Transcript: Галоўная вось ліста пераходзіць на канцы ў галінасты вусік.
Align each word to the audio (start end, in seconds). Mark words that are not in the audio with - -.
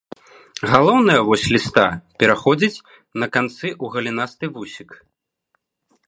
Галоўная 0.71 1.17
вось 1.27 1.43
ліста 1.55 1.83
пераходзіць 2.23 2.81
на 3.23 3.27
канцы 3.35 3.67
ў 3.83 3.85
галінасты 3.97 4.45
вусік. 4.55 4.89